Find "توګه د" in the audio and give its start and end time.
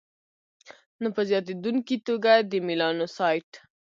2.07-2.53